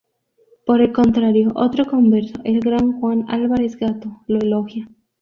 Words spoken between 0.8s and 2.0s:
el contrario, otro